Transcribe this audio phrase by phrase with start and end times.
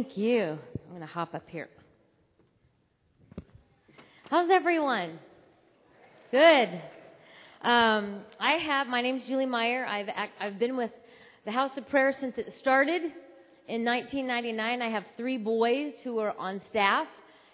[0.00, 0.56] Thank you.
[0.84, 1.68] I'm going to hop up here.
[4.30, 5.18] How's everyone?
[6.30, 6.68] Good.
[7.62, 9.84] Um, I have, my name's Julie Meyer.
[9.84, 10.06] I've,
[10.38, 10.92] I've been with
[11.44, 13.02] the House of Prayer since it started
[13.66, 14.82] in 1999.
[14.82, 17.08] I have three boys who are on staff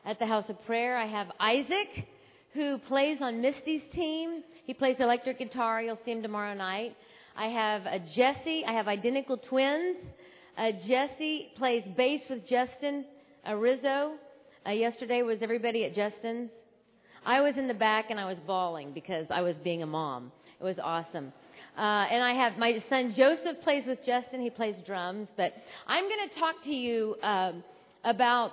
[0.05, 0.99] at the House of Prayer.
[0.99, 2.07] I have Isaac,
[2.53, 4.45] who plays on Misty's team.
[4.67, 5.81] He plays electric guitar.
[5.81, 6.95] You'll see him tomorrow night.
[7.35, 8.67] I have a Jesse.
[8.67, 9.97] I have identical twins.
[10.57, 13.05] Uh, Jesse plays bass with Justin
[13.47, 14.13] uh, Rizzo.
[14.65, 16.51] Uh, yesterday was everybody at Justin's.
[17.27, 20.31] I was in the back and I was bawling because I was being a mom.
[20.61, 21.33] It was awesome.
[21.77, 24.43] Uh, and I have my son Joseph plays with Justin.
[24.43, 25.27] He plays drums.
[25.37, 25.55] But
[25.89, 27.65] I'm going to talk to you um,
[28.05, 28.53] about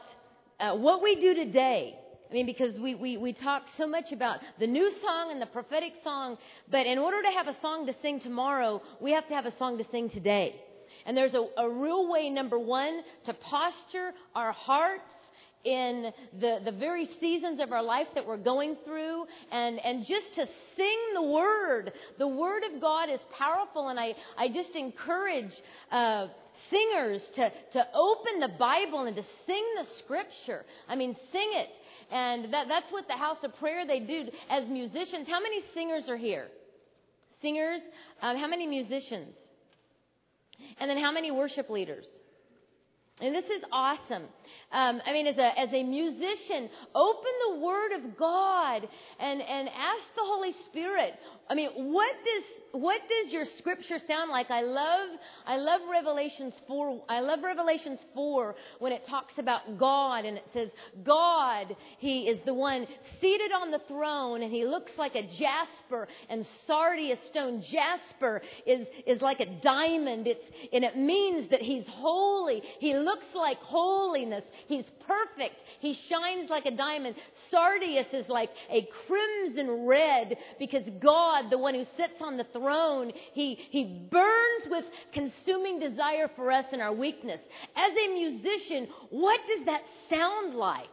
[0.59, 1.97] uh, what we do today.
[2.29, 5.47] I mean, because we, we, we talk so much about the new song and the
[5.47, 6.37] prophetic song,
[6.71, 9.55] but in order to have a song to sing tomorrow, we have to have a
[9.57, 10.55] song to sing today.
[11.05, 15.03] And there's a, a real way, number one, to posture our hearts
[15.63, 20.33] in the, the very seasons of our life that we're going through and, and just
[20.35, 21.91] to sing the word.
[22.17, 25.51] The word of God is powerful and I, I just encourage,
[25.91, 26.27] uh,
[26.69, 30.65] singers to, to open the Bible and to sing the scripture.
[30.87, 31.69] I mean, sing it.
[32.11, 35.27] And that, that's what the house of prayer they do as musicians.
[35.27, 36.47] How many singers are here?
[37.41, 37.81] Singers?
[38.21, 39.35] Um, how many musicians?
[40.79, 42.05] And then how many worship leaders?
[43.21, 44.23] And this is awesome.
[44.71, 48.87] Um, I mean, as a, as a musician, open the Word of God
[49.19, 51.13] and, and ask the Holy Spirit.
[51.51, 54.49] I mean, what does, what does your scripture sound like?
[54.49, 55.09] I love,
[55.45, 57.03] I love Revelations 4.
[57.09, 60.69] I love Revelations 4 when it talks about God and it says,
[61.03, 62.87] God, He is the one
[63.19, 67.61] seated on the throne and He looks like a jasper and sardius stone.
[67.69, 70.27] Jasper is, is like a diamond.
[70.27, 72.61] It's, and it means that He's holy.
[72.79, 74.45] He looks like holiness.
[74.67, 75.55] He's perfect.
[75.81, 77.15] He shines like a diamond.
[77.51, 83.11] Sardius is like a crimson red because God, the one who sits on the throne,
[83.33, 87.39] he, he burns with consuming desire for us in our weakness.
[87.75, 90.87] As a musician, what does that sound like?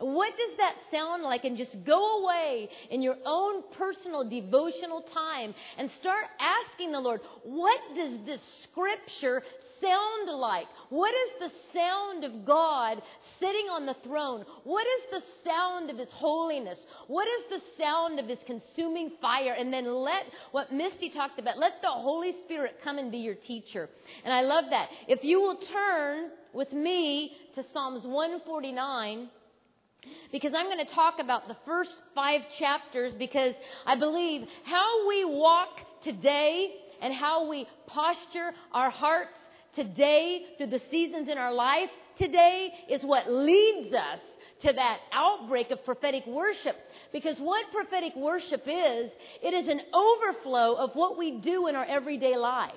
[0.00, 1.44] What does that sound like?
[1.44, 7.20] And just go away in your own personal devotional time and start asking the Lord,
[7.44, 9.42] what does this scripture
[9.80, 10.66] sound like?
[10.88, 13.02] What is the sound of God
[13.40, 14.44] sitting on the throne?
[14.64, 16.78] What is the sound of His holiness?
[17.06, 19.54] What is the sound of His consuming fire?
[19.58, 23.34] And then let what Misty talked about, let the Holy Spirit come and be your
[23.34, 23.88] teacher.
[24.24, 24.88] And I love that.
[25.08, 29.28] If you will turn with me to Psalms 149,
[30.32, 33.54] because I'm going to talk about the first five chapters because
[33.86, 35.68] I believe how we walk
[36.02, 39.36] today and how we posture our hearts
[39.76, 44.20] today through the seasons in our life today is what leads us
[44.62, 46.76] to that outbreak of prophetic worship.
[47.12, 49.10] Because what prophetic worship is,
[49.42, 52.74] it is an overflow of what we do in our everyday lives.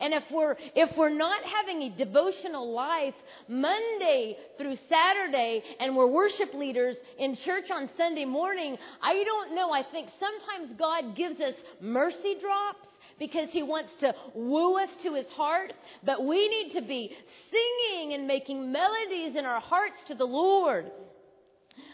[0.00, 3.14] And if we're, if we're not having a devotional life
[3.48, 9.72] Monday through Saturday and we're worship leaders in church on Sunday morning, I don't know.
[9.72, 15.14] I think sometimes God gives us mercy drops because he wants to woo us to
[15.14, 15.72] his heart.
[16.04, 17.12] But we need to be
[17.50, 20.90] singing and making melodies in our hearts to the Lord.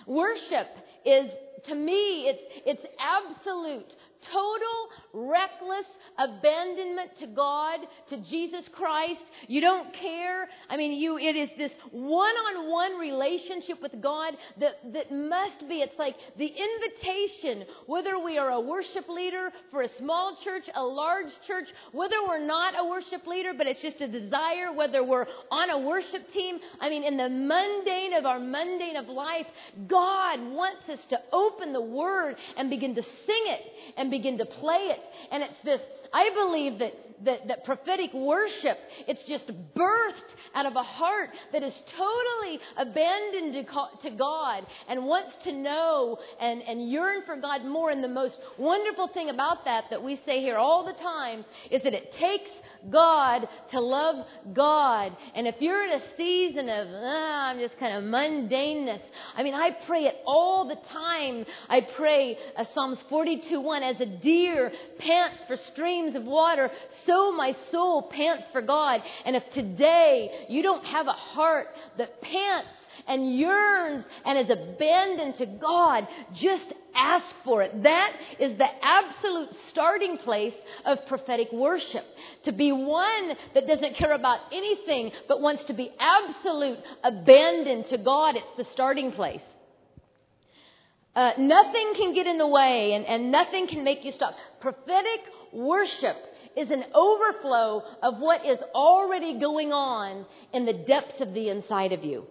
[0.06, 0.68] Worship
[1.04, 1.30] is,
[1.66, 3.94] to me, it's, it's absolute
[4.32, 5.86] total reckless
[6.18, 9.22] abandonment to God, to Jesus Christ.
[9.46, 10.48] You don't care.
[10.68, 15.98] I mean, you, it is this one-on-one relationship with God that, that must be, it's
[15.98, 21.32] like the invitation, whether we are a worship leader for a small church, a large
[21.46, 25.70] church, whether we're not a worship leader, but it's just a desire, whether we're on
[25.70, 26.58] a worship team.
[26.80, 29.46] I mean, in the mundane of our mundane of life,
[29.86, 33.60] God wants us to open the Word and begin to sing it
[33.96, 35.00] and begin to play it.
[35.32, 35.80] And it's this,
[36.12, 36.92] I believe that,
[37.22, 43.54] that, that prophetic worship, it's just birthed out of a heart that is totally abandoned
[43.54, 47.90] to, to God and wants to know and, and yearn for God more.
[47.90, 51.82] And the most wonderful thing about that, that we say here all the time, is
[51.82, 52.50] that it takes
[52.90, 55.16] God to love God.
[55.34, 59.00] And if you're in a season of, ah, I'm just kind of mundaneness,
[59.36, 61.46] I mean, I pray it all the time.
[61.68, 66.70] I pray uh, Psalms 42 1 as a deer pants for streams of water,
[67.06, 69.02] so my soul pants for God.
[69.24, 71.68] And if today you don't have a heart
[71.98, 72.68] that pants
[73.06, 77.82] and yearns and is abandoned to God, just ask for it.
[77.82, 80.54] That is the absolute starting place
[80.84, 82.04] of prophetic worship.
[82.44, 87.98] To be one that doesn't care about anything but wants to be absolute abandoned to
[87.98, 89.42] God, it's the starting place.
[91.16, 94.34] Uh, nothing can get in the way and, and nothing can make you stop.
[94.60, 95.20] Prophetic
[95.52, 96.16] worship
[96.56, 101.92] is an overflow of what is already going on in the depths of the inside
[101.92, 102.26] of you.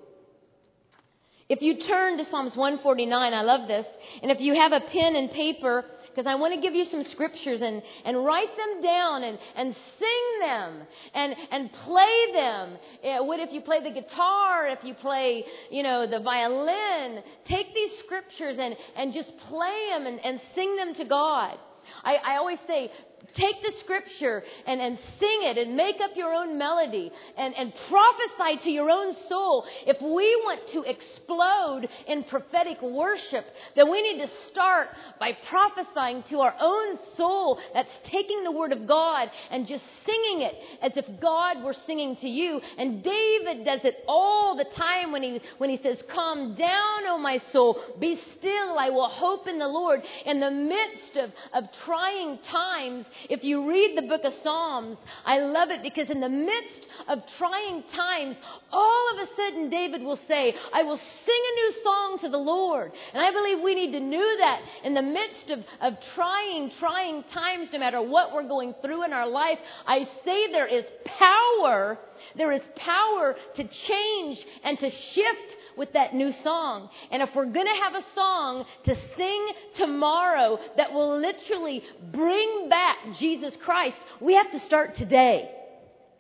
[1.50, 3.86] If you turn to Psalms 149, I love this,
[4.22, 7.04] and if you have a pen and paper, because I want to give you some
[7.04, 10.82] scriptures and, and write them down and, and sing them
[11.14, 12.78] and, and play them.
[13.04, 17.24] Eh, what if you play the guitar, if you play, you know, the violin?
[17.46, 21.58] Take these scriptures and, and just play them and, and sing them to God.
[22.04, 22.92] I, I always say,
[23.36, 27.74] take the scripture and, and sing it and make up your own melody and, and
[27.90, 29.66] prophesy to your own soul.
[29.88, 34.90] If we want to explode in prophetic worship, then we need to start
[35.20, 40.42] by prophesying to our own soul that's taking the word of God and just singing
[40.42, 42.62] it as if God were singing to you.
[42.78, 47.18] And David does it all the time when he, when he says, Calm down, O
[47.18, 50.02] my soul, be still, I will hope in the Lord.
[50.26, 55.40] In the midst of, of trying times, if you read the book of Psalms, I
[55.40, 58.36] love it because in the midst of trying times,
[58.72, 62.38] all of a sudden David will say, I will sing a new song to the
[62.38, 62.92] Lord.
[63.14, 67.24] And I believe we need to know that in the midst of, of trying, trying
[67.34, 71.98] times, no matter what we're going through in our life, I say there is power.
[72.36, 76.90] There is power to change and to shift with that new song.
[77.12, 82.70] And if we're going to have a song to sing tomorrow that will literally bring
[82.70, 85.52] back Jesus Christ, we have to start today.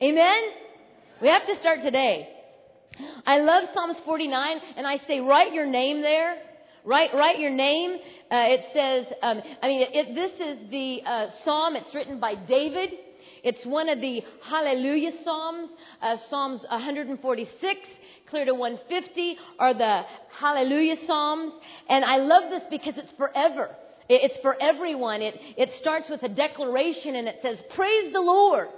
[0.01, 0.43] Amen?
[1.21, 2.29] We have to start today.
[3.25, 6.37] I love Psalms 49, and I say, write your name there.
[6.85, 7.93] Write, write your name.
[8.29, 11.75] Uh, it says, um, I mean, it, this is the uh, psalm.
[11.75, 12.91] It's written by David.
[13.43, 15.69] It's one of the Hallelujah Psalms,
[16.01, 17.79] uh, Psalms 146
[18.33, 20.01] clear to 150 are the
[20.39, 21.53] Hallelujah Psalms.
[21.87, 23.69] And I love this because it's forever.
[24.09, 25.21] It's for everyone.
[25.21, 28.69] It, it starts with a declaration and it says, Praise the Lord.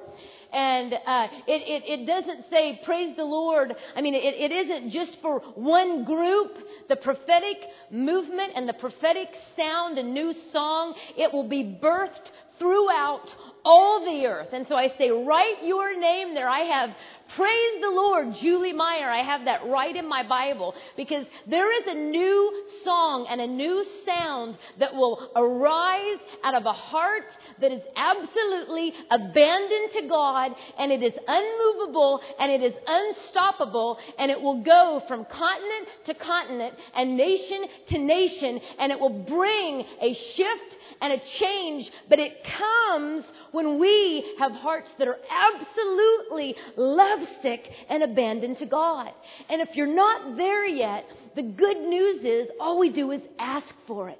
[0.52, 3.74] And uh, it, it, it, doesn't say, Praise the Lord.
[3.96, 6.58] I mean, it, it isn't just for one group.
[6.90, 7.56] The prophetic
[7.90, 12.30] movement and the prophetic sound and new song, it will be birthed
[12.60, 14.50] throughout all the earth.
[14.51, 16.48] And so I say, write your name there.
[16.48, 16.90] I have
[17.33, 19.10] Praise the Lord, Julie Meyer.
[19.10, 23.48] I have that right in my Bible because there is a new song and a
[23.48, 27.25] new sound that will arise out of a heart
[27.60, 34.30] that is absolutely abandoned to God and it is unmovable and it is unstoppable and
[34.30, 39.83] it will go from continent to continent and nation to nation and it will bring
[40.00, 46.56] a shift and a change, but it comes when we have hearts that are absolutely
[46.75, 49.12] lovesick and abandoned to God.
[49.50, 51.06] And if you're not there yet,
[51.36, 54.19] the good news is all we do is ask for it.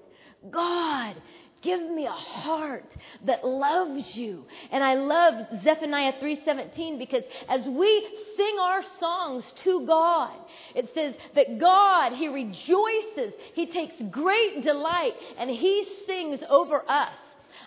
[0.50, 1.16] God,
[1.66, 2.90] give me a heart
[3.26, 4.46] that loves you.
[4.72, 8.08] And I love Zephaniah 3:17 because as we
[8.38, 10.34] sing our songs to God,
[10.76, 17.14] it says that God, he rejoices, he takes great delight and he sings over us.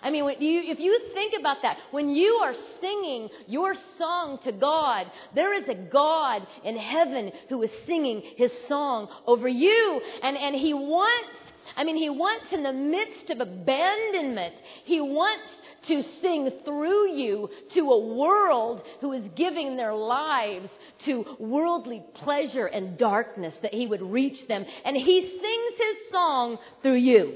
[0.01, 4.51] I mean, you, if you think about that, when you are singing your song to
[4.51, 10.01] God, there is a God in heaven who is singing his song over you.
[10.21, 11.29] And, and he wants
[11.75, 15.51] I mean, he wants in the midst of abandonment, he wants
[15.87, 20.69] to sing through you to a world who is giving their lives
[21.05, 24.65] to worldly pleasure and darkness, that he would reach them.
[24.85, 27.35] And he sings his song through you.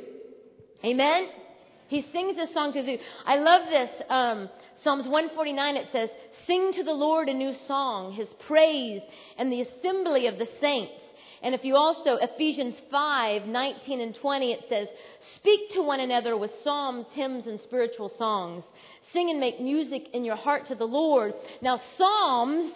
[0.83, 1.29] Amen?
[1.87, 2.99] He sings this song through you.
[3.25, 3.89] I love this.
[4.09, 4.49] Um,
[4.83, 6.09] Psalms 149, it says,
[6.45, 9.01] Sing to the Lord a new song, his praise
[9.37, 10.91] and the assembly of the saints.
[11.43, 14.87] And if you also, Ephesians 5, 19 and 20, it says,
[15.35, 18.63] Speak to one another with psalms, hymns, and spiritual songs.
[19.11, 21.33] Sing and make music in your heart to the Lord.
[21.61, 22.71] Now, psalms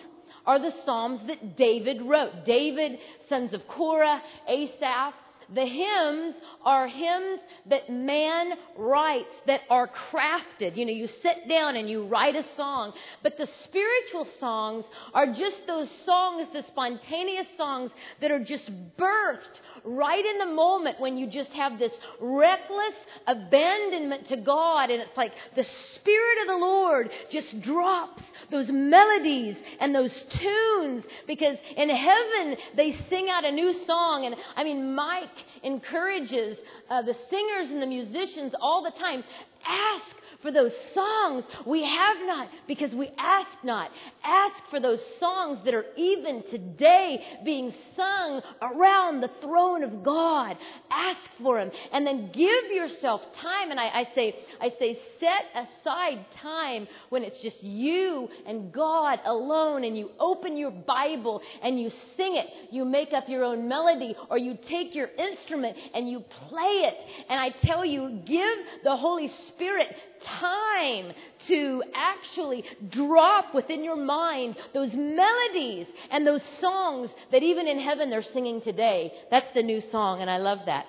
[0.46, 2.46] are the psalms that David wrote.
[2.46, 5.14] David, sons of Korah, Asaph,
[5.54, 10.76] the hymns are hymns that man writes, that are crafted.
[10.76, 12.94] You know, you sit down and you write a song.
[13.24, 19.60] But the spiritual songs are just those songs, the spontaneous songs that are just birthed
[19.88, 24.90] right in the moment when you just have this reckless abandonment to God.
[24.90, 31.06] And it's like the Spirit of the Lord just drops those melodies and those tunes
[31.26, 34.26] because in heaven they sing out a new song.
[34.26, 35.30] And I mean, Mike
[35.64, 36.58] encourages
[36.90, 39.24] uh, the singers and the musicians all the time
[39.66, 43.92] ask for those songs we have not because we ask not.
[44.24, 50.58] Ask for those songs that are even today being sung around the throne of God.
[50.92, 53.72] Ask for them and then give yourself time.
[53.72, 59.20] And I, I say, I say, set aside time when it's just you and God
[59.26, 62.48] alone and you open your Bible and you sing it.
[62.72, 66.96] You make up your own melody or you take your instrument and you play it.
[67.30, 69.96] And I tell you, give the Holy Spirit
[70.40, 71.12] time
[71.48, 78.10] to actually drop within your mind those melodies and those songs that even in heaven
[78.10, 79.12] they're singing today.
[79.32, 80.86] That's the new song, and I love that.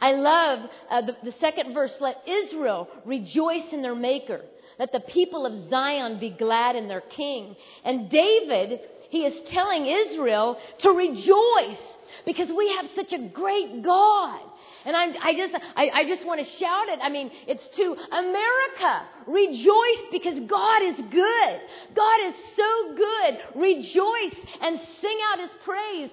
[0.00, 4.42] I love uh, the, the second verse let Israel rejoice in their Maker.
[4.78, 7.56] Let the people of Zion be glad in their King.
[7.84, 11.82] And David, he is telling Israel to rejoice
[12.24, 14.40] because we have such a great God.
[14.86, 17.00] And I'm, I just, I, I just want to shout it.
[17.02, 19.02] I mean, it's to America.
[19.26, 21.60] Rejoice because God is good.
[21.94, 23.38] God is so good.
[23.56, 26.10] Rejoice and sing out his praise.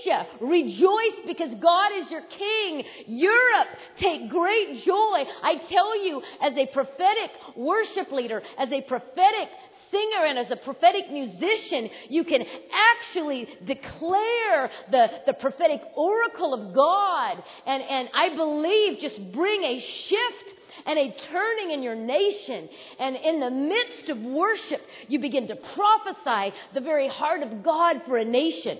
[0.00, 2.84] Asia, rejoice because God is your king.
[3.06, 5.24] Europe, take great joy.
[5.42, 9.50] I tell you, as a prophetic worship leader, as a prophetic
[9.90, 16.74] singer and as a prophetic musician, you can actually declare the, the prophetic oracle of
[16.74, 17.42] God.
[17.66, 20.54] And, and I believe just bring a shift
[20.86, 22.68] and a turning in your nation.
[22.98, 28.02] And in the midst of worship, you begin to prophesy the very heart of God
[28.06, 28.78] for a nation.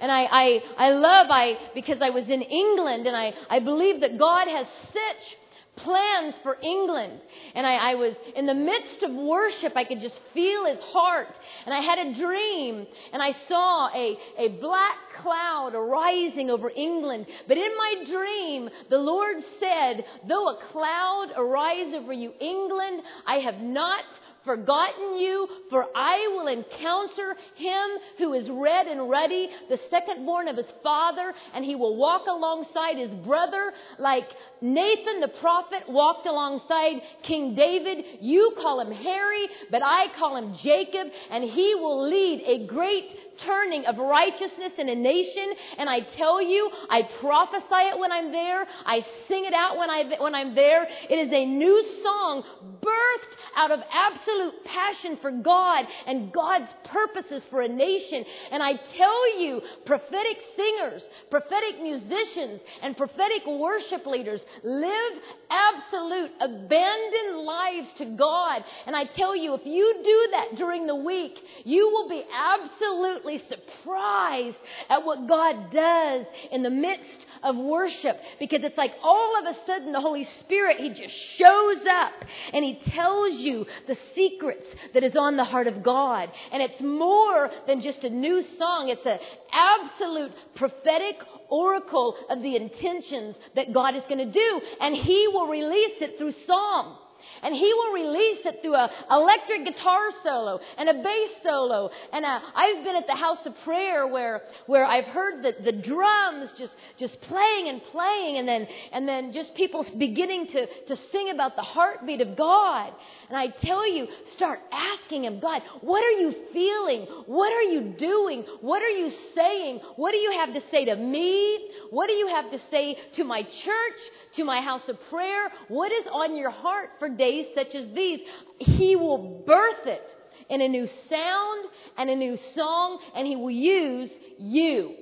[0.00, 4.00] And I, I, I love, I, because I was in England and I, I believe
[4.00, 5.36] that God has such
[5.76, 7.20] plans for England.
[7.54, 11.28] And I, I, was in the midst of worship, I could just feel his heart.
[11.64, 17.26] And I had a dream, and I saw a, a black cloud arising over England.
[17.48, 23.36] But in my dream, the Lord said, Though a cloud arise over you, England, I
[23.36, 24.04] have not
[24.44, 30.48] forgotten you, for I will encounter him who is red and ruddy, the second born
[30.48, 34.24] of his father, and he will walk alongside his brother like
[34.60, 38.04] Nathan the prophet walked alongside King David.
[38.20, 43.29] You call him Harry, but I call him Jacob, and he will lead a great
[43.44, 45.52] turning of righteousness in a nation.
[45.78, 48.66] And I tell you, I prophesy it when I'm there.
[48.84, 50.86] I sing it out when, I, when I'm there.
[51.08, 52.42] It is a new song
[52.82, 58.24] birthed out of absolute passion for God and God's purposes for a nation.
[58.50, 65.12] And I tell you, prophetic singers, prophetic musicians, and prophetic worship leaders live
[65.50, 68.64] absolute abandoned lives to God.
[68.86, 73.29] And I tell you, if you do that during the week, you will be absolutely
[73.38, 74.58] surprised
[74.88, 79.56] at what God does in the midst of worship because it's like all of a
[79.66, 82.12] sudden the Holy Spirit, He just shows up
[82.52, 86.30] and He tells you the secrets that is on the heart of God.
[86.52, 88.88] And it's more than just a new song.
[88.88, 89.18] It's an
[89.52, 91.16] absolute prophetic
[91.48, 94.60] oracle of the intentions that God is going to do.
[94.80, 96.98] And He will release it through song.
[97.42, 101.90] And he will release it through an electric guitar solo and a bass solo.
[102.12, 105.72] And i I've been at the house of prayer where, where I've heard the, the
[105.72, 110.96] drums just, just playing and playing and then, and then just people beginning to, to
[110.96, 112.92] sing about the heartbeat of God.
[113.28, 117.06] And I tell you, start asking Him, God, what are you feeling?
[117.26, 118.44] What are you doing?
[118.60, 119.80] What are you saying?
[119.96, 121.70] What do you have to say to me?
[121.90, 124.00] What do you have to say to my church,
[124.36, 125.50] to my house of prayer?
[125.68, 128.20] What is on your heart for days such as these?
[128.58, 130.06] He will birth it
[130.48, 134.94] in a new sound and a new song, and He will use you.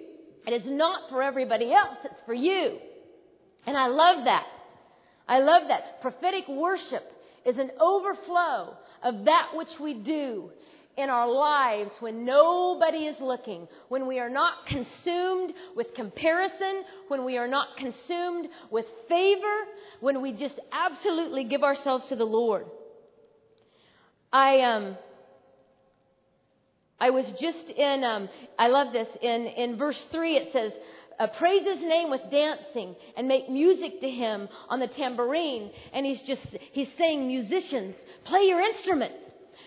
[0.46, 2.78] And It is not for everybody else, it's for you.
[3.66, 4.46] And I love that.
[5.26, 6.00] I love that.
[6.00, 7.04] Prophetic worship
[7.44, 10.50] is an overflow of that which we do
[10.98, 17.24] in our lives when nobody is looking, when we are not consumed with comparison, when
[17.24, 19.56] we are not consumed with favor,
[20.00, 22.66] when we just absolutely give ourselves to the Lord.
[24.32, 24.98] I um
[26.98, 28.28] I was just in um
[28.58, 30.72] I love this in in verse 3 it says
[31.18, 35.70] uh, praise his name with dancing and make music to him on the tambourine.
[35.92, 39.16] And he's just, he's saying, musicians, play your instruments.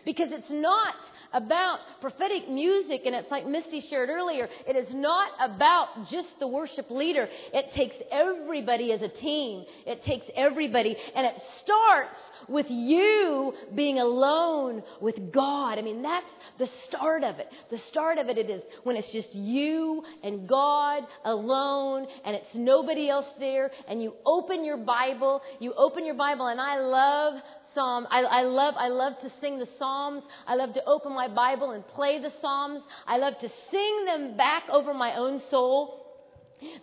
[0.06, 0.96] Because it's not
[1.34, 6.48] about prophetic music, and it's like Misty shared earlier, it is not about just the
[6.48, 7.28] worship leader.
[7.54, 9.66] It takes everybody as a team.
[9.86, 15.78] It takes everybody, and it starts with you being alone with God.
[15.78, 16.26] I mean, that's
[16.58, 17.48] the start of it.
[17.70, 22.54] The start of it, it is when it's just you and God alone, and it's
[22.54, 27.42] nobody else there, and you open your Bible, you open your Bible, and I love
[27.74, 28.08] Psalm.
[28.10, 30.24] I, I, love, I love to sing the Psalms.
[30.48, 32.82] I love to open my Bible and play the Psalms.
[33.08, 36.02] I love to sing them back over my own soul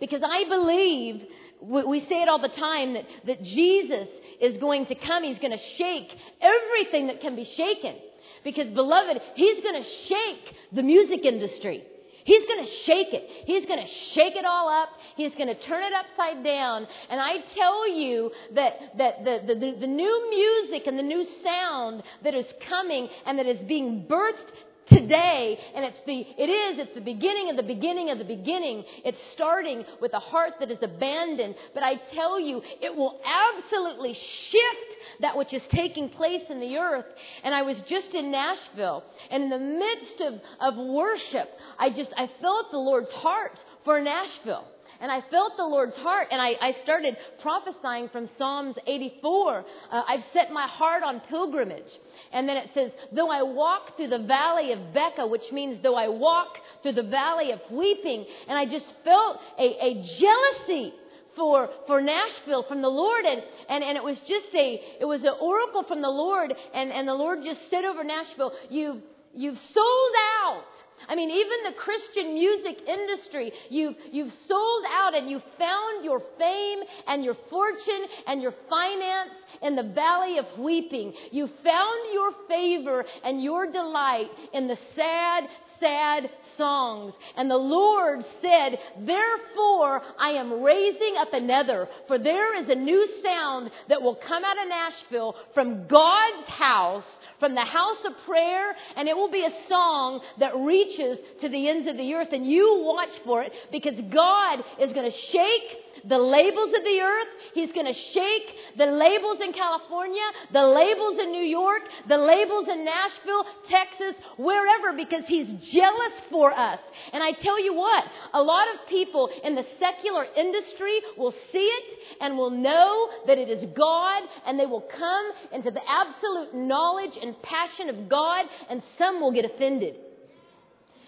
[0.01, 1.23] because I believe,
[1.61, 4.09] we say it all the time, that, that Jesus
[4.41, 5.23] is going to come.
[5.25, 7.97] He's going to shake everything that can be shaken.
[8.45, 11.85] Because, beloved, He's going to shake the music industry.
[12.29, 13.25] He's going to shake it.
[13.47, 14.91] He's going to shake it all up.
[15.17, 16.87] He's going to turn it upside down.
[17.09, 21.25] And I tell you that, that the, the, the, the new music and the new
[21.43, 24.53] sound that is coming and that is being birthed
[24.89, 28.83] today and it's the it is it's the beginning of the beginning of the beginning
[29.05, 34.15] it's starting with a heart that is abandoned but i tell you it will absolutely
[34.15, 34.88] shift
[35.21, 37.07] that which is taking place in the earth.
[37.43, 41.49] And I was just in Nashville, and in the midst of, of worship,
[41.79, 44.67] I just, I felt the Lord's heart for Nashville.
[45.01, 49.65] And I felt the Lord's heart, and I, I started prophesying from Psalms 84.
[49.91, 51.91] Uh, I've set my heart on pilgrimage.
[52.33, 55.95] And then it says, though I walk through the valley of Baca, which means though
[55.95, 58.27] I walk through the valley of weeping.
[58.49, 60.95] And I just felt a, a jealousy
[61.39, 63.25] for, for Nashville from the Lord.
[63.25, 66.53] And, and, and it was just a, it was an oracle from the Lord.
[66.75, 69.01] And, and the Lord just said over Nashville, you've,
[69.33, 70.15] you've sold
[70.45, 70.65] out.
[71.09, 76.21] I mean, even the Christian music industry, you've, you've sold out and you found your
[76.39, 79.31] fame and your fortune and your finance
[79.63, 81.15] in the valley of weeping.
[81.31, 85.45] You found your favor and your delight in the sad,
[85.81, 87.15] sad songs.
[87.37, 93.07] And the Lord said, Therefore I am raising up another, for there is a new
[93.23, 97.07] sound that will come out of Nashville from God's house,
[97.41, 101.69] from the house of prayer, and it will be a song that reaches to the
[101.69, 102.33] ends of the earth.
[102.33, 107.01] And you watch for it because God is going to shake the labels of the
[107.01, 107.29] earth.
[107.55, 112.69] He's going to shake the labels in California, the labels in New York, the labels
[112.69, 116.81] in Nashville, Texas, wherever, because He's jealous for us.
[117.13, 121.59] And I tell you what, a lot of people in the secular industry will see
[121.59, 126.55] it and will know that it is God, and they will come into the absolute
[126.55, 129.97] knowledge and passion of God, and some will get offended.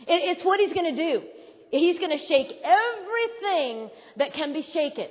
[0.06, 1.22] It's what He's going to do.
[1.70, 5.06] He's going to shake everything that can be shaken.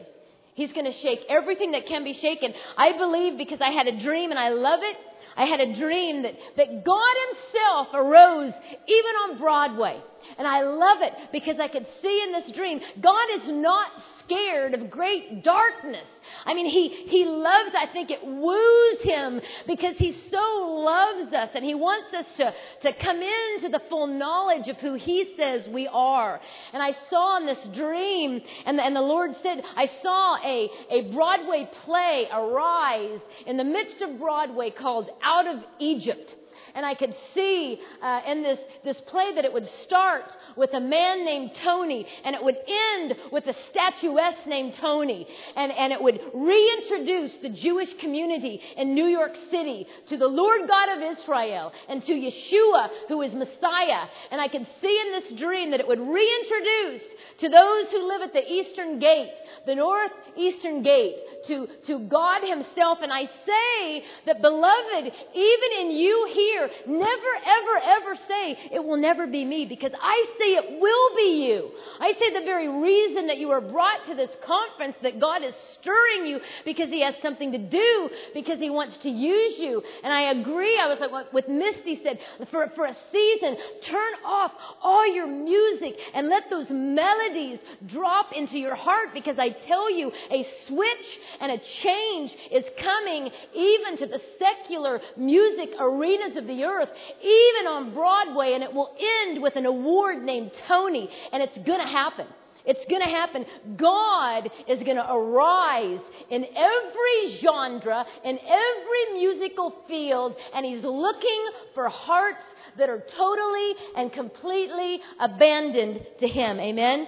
[0.55, 2.53] He's going to shake everything that can be shaken.
[2.77, 4.97] I believe because I had a dream and I love it.
[5.37, 8.51] I had a dream that, that God Himself arose
[8.87, 10.01] even on Broadway.
[10.37, 14.73] And I love it because I could see in this dream, God is not scared
[14.73, 16.05] of great darkness.
[16.45, 21.49] I mean, he, he loves, I think it woos him because he so loves us
[21.55, 22.53] and he wants us to,
[22.83, 26.39] to come into the full knowledge of who he says we are.
[26.73, 30.69] And I saw in this dream, and the, and the Lord said, I saw a,
[30.91, 36.35] a Broadway play arise in the midst of Broadway called Out of Egypt.
[36.79, 40.79] And I could see uh, in this, this play that it would start with a
[40.79, 45.27] man named Tony and it would end with a statuette named Tony.
[45.57, 50.69] And, and it would reintroduce the Jewish community in New York City to the Lord
[50.69, 54.07] God of Israel and to Yeshua, who is Messiah.
[54.31, 57.03] And I could see in this dream that it would reintroduce
[57.39, 59.33] to those who live at the eastern gate,
[59.65, 62.99] the northeastern gate, to, to God Himself.
[63.01, 68.97] And I say that, beloved, even in you here, never, ever, ever say, it will
[68.97, 71.71] never be me, because I say it will be you.
[71.99, 75.55] I say the very reason that you are brought to this conference, that God is
[75.73, 79.81] stirring you because He has something to do, because He wants to use you.
[80.03, 80.77] And I agree.
[80.79, 82.19] I was like what Misty said,
[82.51, 84.51] for, for a season, turn off
[84.81, 90.11] all your music and let those melodies drop into your heart, because I tell you,
[90.31, 96.63] a switch and a change is coming even to the secular music arenas of the
[96.63, 96.89] earth,
[97.21, 101.81] even on Broadway, and it will end with an award named Tony, and it's going
[101.81, 102.27] to happen.
[102.65, 103.45] It's going to happen.
[103.77, 111.45] God is going to arise in every genre, in every musical field, and He's looking
[111.73, 112.43] for hearts
[112.77, 116.59] that are totally and completely abandoned to Him.
[116.59, 117.07] Amen?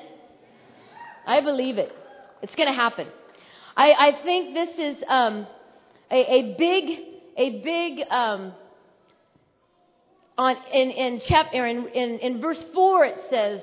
[1.27, 1.91] I believe it.
[2.41, 3.07] It's going to happen.
[3.75, 5.47] I, I think this is um,
[6.11, 6.99] a, a, big,
[7.37, 8.53] a big um,
[10.37, 13.61] on, in, in, chapter, in, in, in verse 4, it says,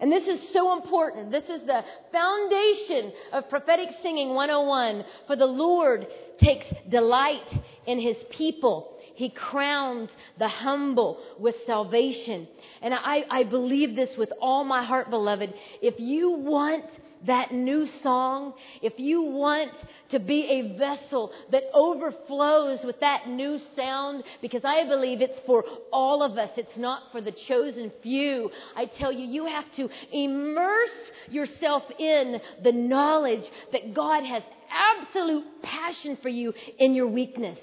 [0.00, 1.32] and this is so important.
[1.32, 5.04] This is the foundation of prophetic singing 101.
[5.26, 6.06] For the Lord
[6.40, 7.42] takes delight
[7.86, 8.96] in his people.
[9.14, 10.08] He crowns
[10.38, 12.46] the humble with salvation.
[12.80, 15.52] And I, I believe this with all my heart, beloved.
[15.82, 16.84] If you want
[17.26, 19.72] that new song, if you want
[20.10, 25.64] to be a vessel that overflows with that new sound, because I believe it's for
[25.92, 28.50] all of us, it's not for the chosen few.
[28.76, 35.44] I tell you, you have to immerse yourself in the knowledge that God has absolute
[35.62, 37.58] passion for you in your weakness.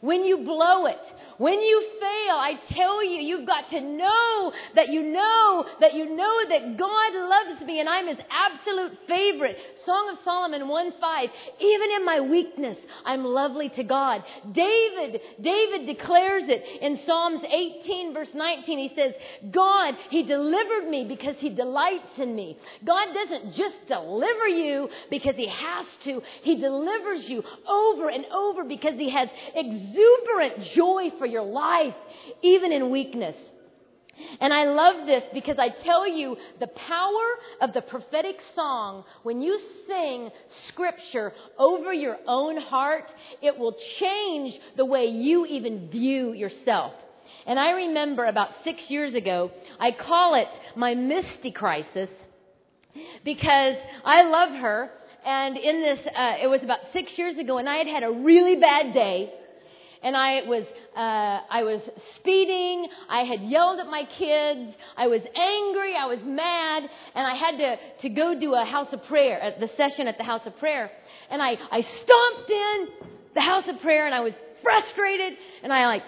[0.00, 1.00] When you blow it,
[1.38, 6.16] when you fail, I tell you, you've got to know that you know that you
[6.16, 9.56] know that God loves me and I'm his absolute favorite.
[9.84, 11.28] Song of Solomon 1 5.
[11.60, 14.24] Even in my weakness, I'm lovely to God.
[14.52, 18.78] David, David declares it in Psalms 18 verse 19.
[18.88, 19.14] He says,
[19.52, 22.58] God, he delivered me because he delights in me.
[22.84, 26.20] God doesn't just deliver you because he has to.
[26.42, 31.94] He delivers you over and over because he has exuberant joy for your life,
[32.42, 33.36] even in weakness.
[34.40, 37.24] And I love this because I tell you the power
[37.60, 40.30] of the prophetic song, when you sing
[40.66, 43.10] scripture over your own heart,
[43.42, 46.94] it will change the way you even view yourself.
[47.46, 52.10] And I remember about six years ago, I call it my Misty crisis
[53.24, 54.90] because I love her.
[55.24, 58.10] And in this, uh, it was about six years ago, and I had had a
[58.10, 59.32] really bad day
[60.02, 60.64] and I was
[60.96, 61.80] uh, I was
[62.14, 62.88] speeding.
[63.08, 64.74] I had yelled at my kids.
[64.96, 65.96] I was angry.
[65.96, 69.60] I was mad, and I had to to go do a house of prayer at
[69.60, 70.90] the session at the house of prayer.
[71.30, 72.88] And I I stomped in
[73.34, 76.02] the house of prayer, and I was frustrated, and I like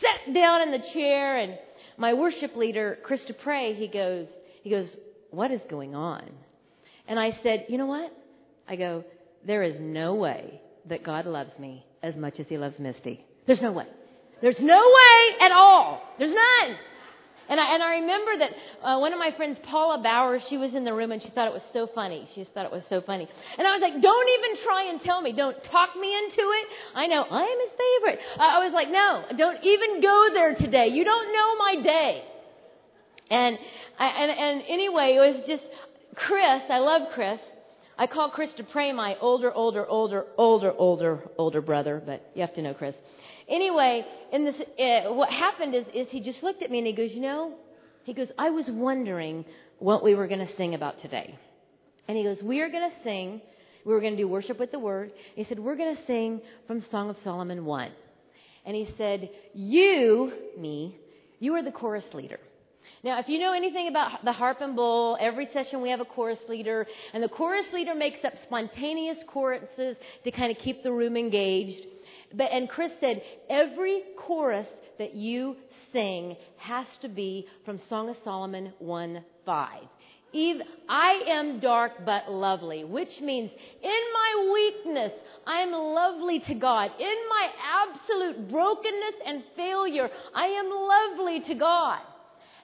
[0.00, 1.58] sat down in the chair, and
[1.96, 4.26] my worship leader, Chris DuPré, he goes
[4.62, 4.96] he goes,
[5.30, 6.30] what is going on?
[7.06, 8.12] And I said, you know what?
[8.68, 9.04] I go,
[9.44, 13.24] there is no way that God loves me as much as he loves Misty.
[13.46, 13.86] There's no way.
[14.40, 16.02] There's no way at all.
[16.18, 16.76] There's none.
[17.50, 18.50] And I, and I remember that
[18.80, 21.48] uh, one of my friends, Paula Bauer, she was in the room and she thought
[21.48, 22.28] it was so funny.
[22.32, 23.28] She just thought it was so funny.
[23.58, 25.32] And I was like, don't even try and tell me.
[25.32, 26.68] Don't talk me into it.
[26.94, 28.20] I know I am his favorite.
[28.38, 30.88] Uh, I was like, no, don't even go there today.
[30.88, 32.24] You don't know my day.
[33.30, 33.58] And,
[33.98, 35.64] and, and anyway, it was just
[36.14, 36.62] Chris.
[36.70, 37.40] I love Chris.
[37.98, 42.54] I call Chris DuPré my older, older, older, older, older, older brother, but you have
[42.54, 42.94] to know Chris.
[43.50, 46.92] Anyway, in this, uh, what happened is, is he just looked at me and he
[46.92, 47.54] goes, you know,
[48.04, 49.44] he goes, I was wondering
[49.78, 51.36] what we were going to sing about today.
[52.06, 53.40] And he goes, we are going to sing,
[53.84, 55.12] we were going to do worship with the word.
[55.34, 57.90] He said, we're going to sing from Song of Solomon 1.
[58.66, 60.96] And he said, you, me,
[61.38, 62.38] you are the chorus leader.
[63.02, 66.04] Now, if you know anything about the harp and bowl, every session we have a
[66.04, 70.92] chorus leader, and the chorus leader makes up spontaneous choruses to kind of keep the
[70.92, 71.86] room engaged.
[72.34, 75.56] But, and Chris said, every chorus that you
[75.92, 79.82] sing has to be from Song of Solomon 1 5.
[80.32, 83.50] Eve, I am dark but lovely, which means
[83.82, 85.12] in my weakness,
[85.44, 86.92] I am lovely to God.
[87.00, 87.48] In my
[87.84, 92.00] absolute brokenness and failure, I am lovely to God.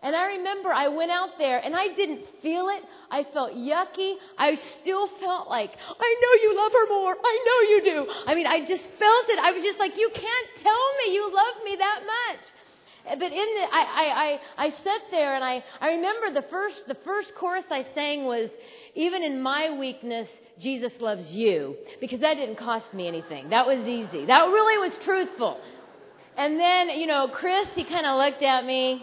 [0.02, 2.82] And I remember I went out there and I didn't feel it.
[3.10, 4.14] I felt yucky.
[4.38, 7.16] I still felt like, I know you love her more.
[7.22, 8.12] I know you do.
[8.26, 9.38] I mean, I just felt it.
[9.38, 13.18] I was just like, you can't tell me you love me that much.
[13.18, 16.76] But in the, I, I, I, I sat there and I, I remember the first,
[16.88, 18.50] the first chorus I sang was,
[18.94, 20.28] even in my weakness,
[20.60, 21.76] Jesus loves you.
[22.00, 23.50] Because that didn't cost me anything.
[23.50, 24.26] That was easy.
[24.26, 25.60] That really was truthful.
[26.36, 29.02] And then, you know, Chris, he kind of looked at me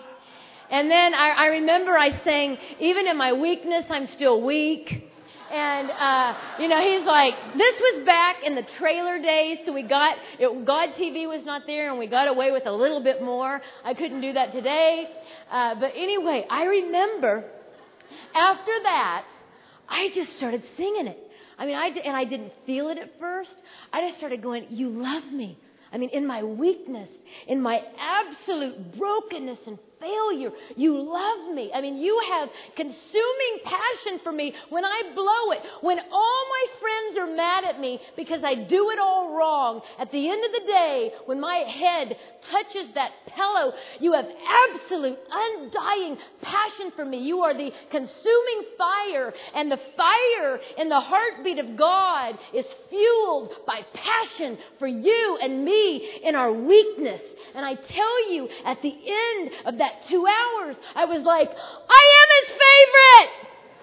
[0.70, 5.10] and then I, I remember I sang, even in my weakness, I'm still weak.
[5.52, 9.84] And, uh, you know, he's like, this was back in the trailer days, so we
[9.84, 13.22] got, it, God TV was not there, and we got away with a little bit
[13.22, 13.62] more.
[13.84, 15.08] I couldn't do that today.
[15.52, 17.44] Uh, but anyway, I remember
[18.34, 19.26] after that,
[19.88, 21.20] I just started singing it.
[21.58, 23.54] I mean, I, and I didn't feel it at first.
[23.92, 25.58] I just started going, You love me.
[25.92, 27.10] I mean, in my weakness,
[27.48, 30.52] in my absolute brokenness and failure.
[30.76, 31.72] You love me.
[31.74, 35.62] I mean, you have consuming passion for me when I blow it.
[35.82, 39.82] When all my friends are mad at me because I do it all wrong.
[39.98, 44.28] At the end of the day, when my head touches that pillow, you have
[44.74, 47.20] absolute, undying passion for me.
[47.20, 53.54] You are the consuming fire, and the fire in the heartbeat of God is fueled
[53.66, 57.22] by passion for you and me in our weakness.
[57.56, 62.04] And I tell you, at the end of that two hours, I was like, I
[62.20, 63.32] am his favorite!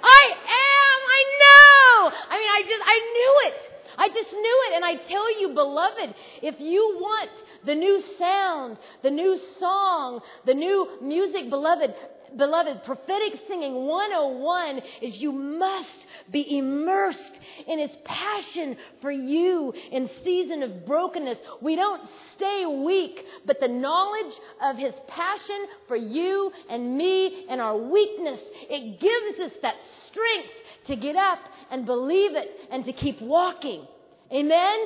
[0.02, 0.98] I am!
[1.10, 2.16] I know!
[2.30, 3.70] I mean, I just, I knew it!
[3.98, 4.76] I just knew it.
[4.76, 7.30] And I tell you, beloved, if you want
[7.66, 11.94] the new sound, the new song, the new music, beloved,
[12.36, 20.10] beloved, prophetic singing 101 is you must be immersed in his passion for you in
[20.24, 21.38] season of brokenness.
[21.60, 22.02] We don't
[22.34, 28.40] stay weak, but the knowledge of his passion for you and me and our weakness,
[28.68, 30.48] it gives us that strength
[30.86, 31.40] to get up
[31.70, 33.86] and believe it and to keep walking.
[34.32, 34.78] Amen?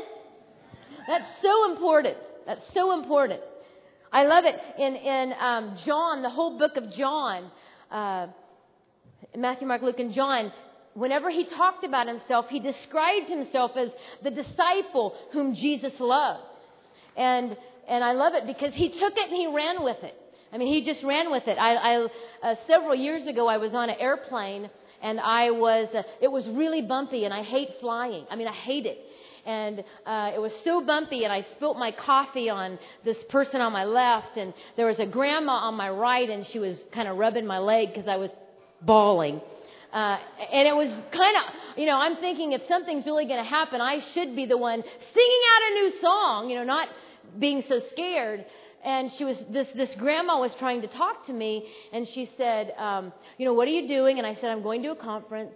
[1.06, 2.16] That's so important.
[2.46, 3.40] That's so important.
[4.14, 7.50] I love it in, in um, John, the whole book of John,
[7.90, 8.28] uh,
[9.36, 10.52] Matthew, Mark, Luke, and John.
[10.94, 13.88] Whenever he talked about himself, he described himself as
[14.22, 16.56] the disciple whom Jesus loved.
[17.16, 17.56] And,
[17.88, 20.14] and I love it because he took it and he ran with it.
[20.52, 21.58] I mean, he just ran with it.
[21.58, 22.08] I, I
[22.44, 24.70] uh, several years ago, I was on an airplane
[25.02, 28.26] and I was, uh, it was really bumpy and I hate flying.
[28.30, 28.96] I mean, I hate it
[29.46, 33.72] and uh, it was so bumpy, and I spilt my coffee on this person on
[33.72, 37.18] my left, and there was a grandma on my right, and she was kind of
[37.18, 38.30] rubbing my leg because I was
[38.82, 39.40] bawling.
[39.92, 40.18] Uh,
[40.52, 43.80] and it was kind of, you know, I'm thinking if something's really going to happen,
[43.80, 46.88] I should be the one singing out a new song, you know, not
[47.38, 48.44] being so scared.
[48.84, 52.74] And she was, this, this grandma was trying to talk to me, and she said,
[52.76, 54.18] um, you know, what are you doing?
[54.18, 55.52] And I said, I'm going to a conference,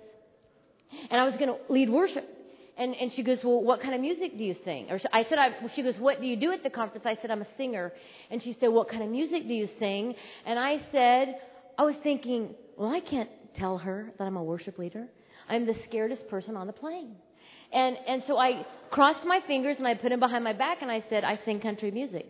[1.11, 2.38] and I was going to lead worship.
[2.78, 4.90] And, and she goes, Well, what kind of music do you sing?
[4.90, 7.04] Or I said, I, She goes, What do you do at the conference?
[7.04, 7.92] I said, I'm a singer.
[8.30, 10.14] And she said, What kind of music do you sing?
[10.46, 11.40] And I said,
[11.76, 15.08] I was thinking, Well, I can't tell her that I'm a worship leader.
[15.48, 17.16] I'm the scaredest person on the plane.
[17.72, 20.90] And, and so I crossed my fingers and I put them behind my back and
[20.90, 22.26] I said, I sing country music.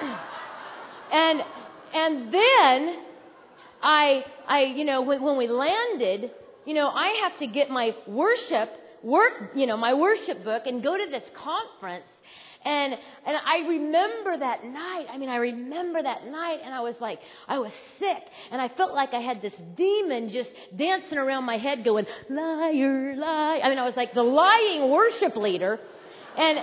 [1.12, 1.42] and,
[1.94, 3.02] and then
[3.82, 6.30] I, I, you know, when, when we landed,
[6.64, 8.70] you know, I have to get my worship
[9.02, 12.04] work, you know, my worship book and go to this conference.
[12.64, 12.92] And
[13.24, 15.06] and I remember that night.
[15.10, 18.68] I mean, I remember that night, and I was like, I was sick, and I
[18.68, 23.60] felt like I had this demon just dancing around my head, going liar, lie.
[23.62, 25.78] I mean, I was like the lying worship leader,
[26.36, 26.58] and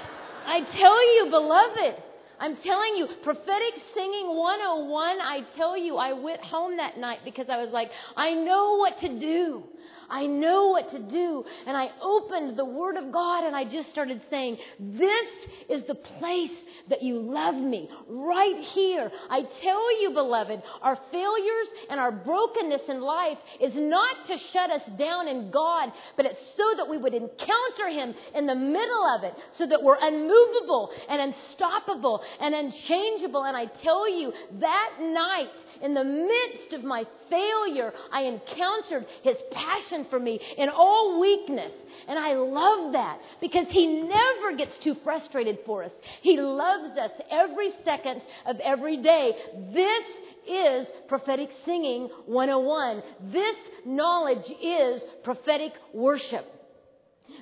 [0.45, 1.95] I tell you, beloved,
[2.39, 7.47] I'm telling you, prophetic singing 101, I tell you, I went home that night because
[7.49, 9.63] I was like, I know what to do.
[10.09, 11.43] I know what to do.
[11.65, 15.27] And I opened the Word of God and I just started saying, This
[15.69, 16.53] is the place
[16.89, 17.89] that you love me.
[18.07, 19.11] Right here.
[19.29, 24.69] I tell you, beloved, our failures and our brokenness in life is not to shut
[24.69, 29.05] us down in God, but it's so that we would encounter Him in the middle
[29.05, 33.43] of it, so that we're unmovable and unstoppable and unchangeable.
[33.43, 35.49] And I tell you, that night,
[35.81, 41.71] in the midst of my failure, I encountered His passion for me in all weakness.
[42.07, 45.91] And I love that because He never gets too frustrated for us.
[46.21, 49.33] He loves us every second of every day.
[49.73, 50.05] This
[50.47, 53.03] is prophetic singing 101.
[53.31, 56.45] This knowledge is prophetic worship.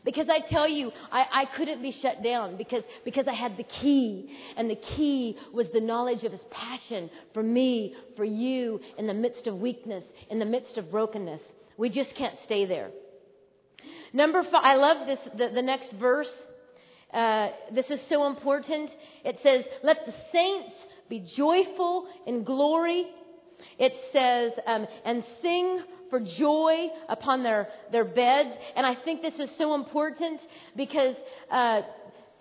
[0.03, 3.63] Because I tell you, I, I couldn't be shut down because, because I had the
[3.63, 4.35] key.
[4.57, 9.13] And the key was the knowledge of his passion for me, for you, in the
[9.13, 11.41] midst of weakness, in the midst of brokenness.
[11.77, 12.91] We just can't stay there.
[14.13, 16.31] Number five, I love this, the, the next verse.
[17.13, 18.89] Uh, this is so important.
[19.23, 20.73] It says, Let the saints
[21.09, 23.07] be joyful in glory.
[23.79, 25.81] It says, um, and sing
[26.13, 28.51] for joy upon their, their beds.
[28.75, 30.39] And I think this is so important
[30.75, 31.15] because
[31.49, 31.81] uh,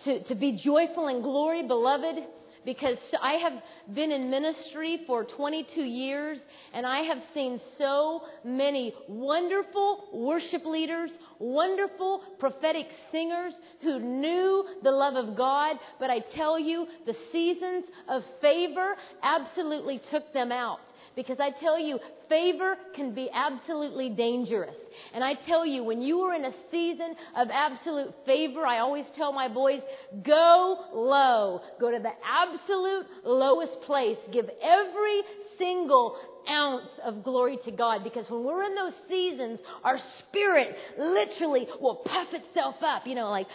[0.03, 2.23] to, to be joyful in glory, beloved,
[2.65, 3.53] because I have
[3.95, 6.37] been in ministry for 22 years
[6.71, 14.91] and I have seen so many wonderful worship leaders, wonderful prophetic singers who knew the
[14.91, 15.77] love of God.
[15.99, 20.79] But I tell you, the seasons of favor absolutely took them out.
[21.15, 24.75] Because I tell you, favor can be absolutely dangerous.
[25.13, 29.05] And I tell you, when you are in a season of absolute favor, I always
[29.15, 29.81] tell my boys,
[30.23, 31.61] go low.
[31.79, 34.17] Go to the absolute lowest place.
[34.31, 35.21] Give every
[35.57, 36.17] single
[36.49, 41.95] ounce of glory to God because when we're in those seasons, our spirit literally will
[41.95, 43.05] puff itself up.
[43.05, 43.47] You know, like,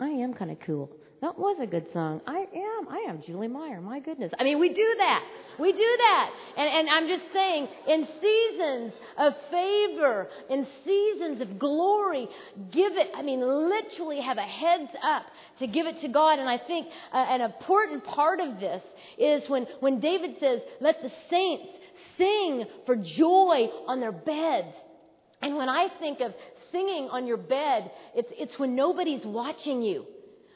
[0.00, 0.90] I am kind of cool.
[1.20, 2.20] That was a good song.
[2.26, 2.88] I am.
[2.88, 3.80] I am Julie Meyer.
[3.80, 4.32] My goodness.
[4.38, 5.24] I mean, we do that.
[5.58, 6.30] We do that.
[6.56, 12.28] And, and I'm just saying, in seasons of favor, in seasons of glory,
[12.72, 15.22] give it, I mean, literally have a heads up
[15.60, 16.38] to give it to God.
[16.38, 18.82] And I think uh, an important part of this
[19.16, 21.72] is when, when David says, let the saints
[22.18, 24.74] sing for joy on their beds.
[25.40, 26.34] And when I think of
[26.70, 30.06] singing on your bed, it's, it's when nobody's watching you.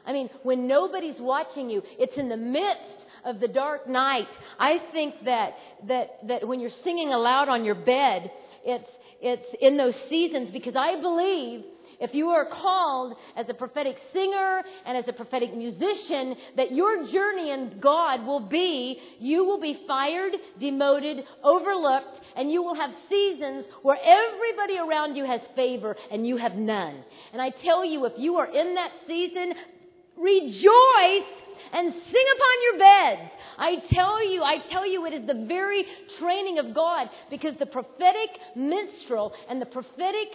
[0.09, 4.29] I mean, when nobody's watching you, it's in the midst of the dark night.
[4.59, 5.53] I think that,
[5.87, 8.31] that, that when you're singing aloud on your bed,
[8.65, 8.91] it's,
[9.21, 11.63] it's in those seasons because I believe
[12.01, 17.07] if you are called as a prophetic singer and as a prophetic musician, that your
[17.09, 22.91] journey in God will be you will be fired, demoted, overlooked, and you will have
[23.11, 27.05] seasons where everybody around you has favor and you have none.
[27.33, 29.55] And I tell you, if you are in that season,
[30.19, 31.29] Rejoice
[31.73, 33.31] and sing upon your beds.
[33.59, 35.85] I tell you, I tell you, it is the very
[36.19, 40.29] training of God because the prophetic minstrel and the prophetic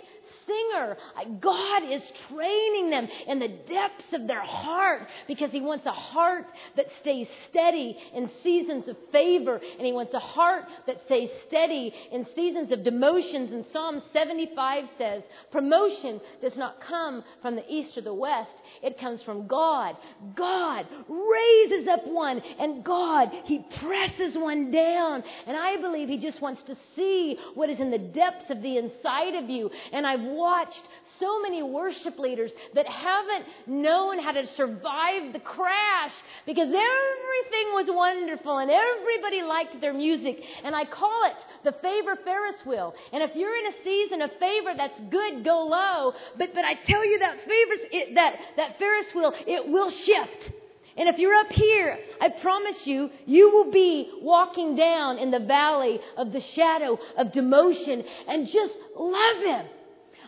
[0.45, 0.97] singer.
[1.39, 6.45] God is training them in the depths of their heart because He wants a heart
[6.75, 11.93] that stays steady in seasons of favor, and He wants a heart that stays steady
[12.12, 13.51] in seasons of demotions.
[13.51, 18.51] And Psalm 75 says, Promotion does not come from the east or the west,
[18.82, 19.95] it comes from God.
[20.36, 25.23] God raises up one, and God, He presses one down.
[25.47, 28.77] And I believe He just wants to see what is in the depths of the
[28.77, 29.69] inside of you.
[29.91, 30.82] And I've watched
[31.19, 36.12] so many worship leaders that haven't known how to survive the crash
[36.46, 40.41] because everything was wonderful and everybody liked their music.
[40.63, 42.93] And I call it the favor Ferris wheel.
[43.12, 46.13] And if you're in a season of favor, that's good, go low.
[46.38, 50.52] But, but I tell you that favors, it, that, that Ferris wheel, it will shift.
[50.96, 55.39] And if you're up here, I promise you, you will be walking down in the
[55.39, 59.65] valley of the shadow of demotion and just love Him.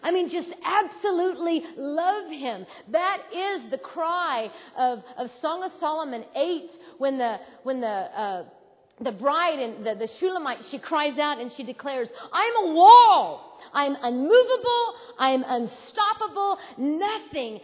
[0.06, 2.68] I mean, just absolutely love him.
[2.92, 8.44] That is the cry of, of Song of Solomon 8 when the, when the, uh,
[9.02, 13.60] the bride and the, the Shulamite, she cries out and she declares, I'm a wall.
[13.74, 14.94] I'm unmovable.
[15.18, 16.60] I'm unstoppable.
[16.78, 17.60] Nothing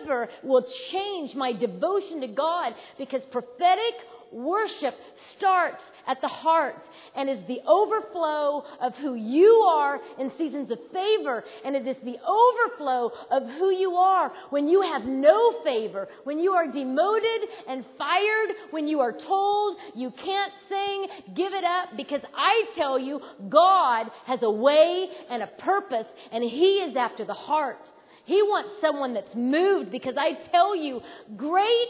[0.00, 3.94] ever will change my devotion to God because prophetic
[4.34, 4.94] worship
[5.36, 10.78] starts at the heart and is the overflow of who you are in seasons of
[10.92, 11.44] favor.
[11.64, 16.38] And it is the overflow of who you are when you have no favor, when
[16.38, 21.90] you are demoted and fired, when you are told you can't sing, give it up
[21.96, 27.24] because I tell you, God has a way and a purpose and He is after
[27.24, 27.78] the heart.
[28.26, 31.02] He wants someone that's moved because I tell you,
[31.36, 31.88] great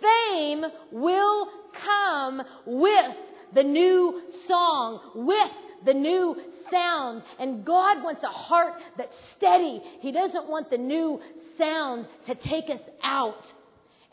[0.00, 1.48] fame will
[1.84, 3.16] come with
[3.54, 5.50] the new song, with
[5.84, 6.36] the new
[6.70, 7.22] sound.
[7.38, 9.82] And God wants a heart that's steady.
[10.00, 11.20] He doesn't want the new
[11.56, 13.44] sound to take us out.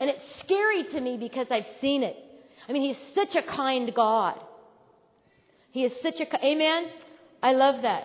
[0.00, 2.16] And it's scary to me because I've seen it.
[2.68, 4.38] I mean, He's such a kind God.
[5.70, 6.88] He is such a, amen?
[7.42, 8.04] I love that.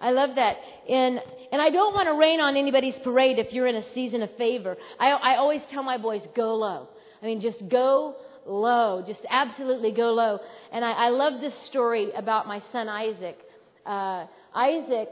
[0.00, 0.56] I love that.
[0.88, 1.20] And,
[1.52, 4.34] and I don't want to rain on anybody's parade if you're in a season of
[4.36, 4.76] favor.
[4.98, 6.88] I, I always tell my boys, go low.
[7.22, 8.16] I mean, just go
[8.50, 9.02] low.
[9.06, 10.40] Just absolutely go low.
[10.72, 13.38] And I, I love this story about my son Isaac.
[13.86, 15.08] Uh, Isaac,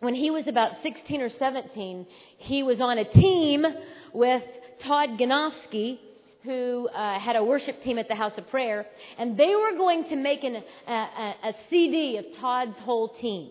[0.00, 2.06] when he was about 16 or 17,
[2.38, 3.66] he was on a team
[4.12, 4.42] with
[4.80, 5.98] Todd Ganofsky,
[6.44, 10.04] who uh, had a worship team at the House of Prayer, and they were going
[10.08, 13.50] to make an, a, a, a CD of Todd's whole team.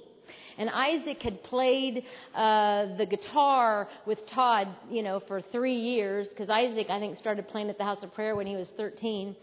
[0.62, 2.04] And Isaac had played
[2.36, 7.47] uh, the guitar with Todd, you know, for three years because Isaac, I think, started
[7.47, 9.36] playing at the House of Prayer when he was 13.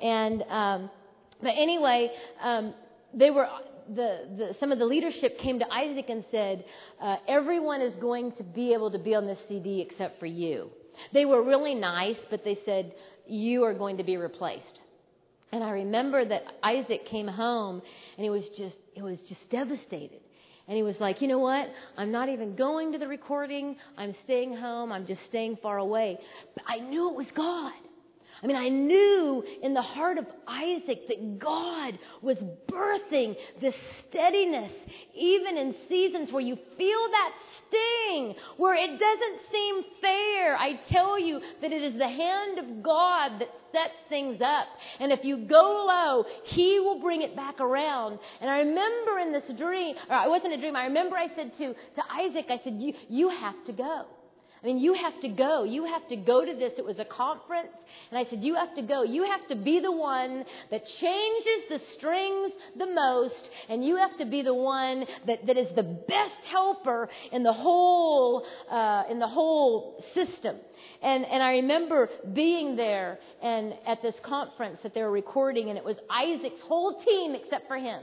[0.00, 0.90] And um,
[1.42, 2.10] but anyway,
[2.42, 2.72] um,
[3.12, 3.46] they were
[3.94, 6.64] the, the, some of the leadership came to Isaac and said,
[7.02, 10.70] uh, everyone is going to be able to be on this CD except for you.
[11.12, 12.94] They were really nice, but they said,
[13.26, 14.80] you are going to be replaced.
[15.52, 17.82] And I remember that Isaac came home
[18.16, 20.20] and he was just, he was just devastated.
[20.68, 21.68] And he was like, you know what?
[21.96, 23.76] I'm not even going to the recording.
[23.96, 24.90] I'm staying home.
[24.90, 26.18] I'm just staying far away.
[26.54, 27.72] But I knew it was God.
[28.42, 32.36] I mean, I knew in the heart of Isaac that God was
[32.70, 33.74] birthing this
[34.08, 34.72] steadiness,
[35.14, 37.32] even in seasons where you feel that
[37.68, 40.56] sting, where it doesn't seem fair.
[40.56, 44.66] I tell you that it is the hand of God that sets things up.
[45.00, 48.18] And if you go low, He will bring it back around.
[48.40, 51.52] And I remember in this dream, or it wasn't a dream, I remember I said
[51.58, 54.06] to, to Isaac, I said, you, you have to go.
[54.66, 55.62] I mean, you have to go.
[55.62, 56.72] You have to go to this.
[56.76, 57.68] It was a conference.
[58.10, 59.04] And I said, You have to go.
[59.04, 63.48] You have to be the one that changes the strings the most.
[63.68, 67.52] And you have to be the one that, that is the best helper in the
[67.52, 70.56] whole, uh, in the whole system.
[71.00, 75.78] And, and I remember being there and at this conference that they were recording, and
[75.78, 78.02] it was Isaac's whole team except for him.